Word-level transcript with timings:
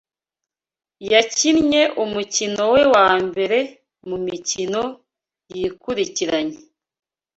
yakinnye 1.11 1.81
umukino 2.03 2.63
we 2.73 2.81
wa 2.93 3.07
mbere 3.27 3.59
mu 4.07 4.17
mikino 4.27 4.81
yikurikiranya 5.55 6.57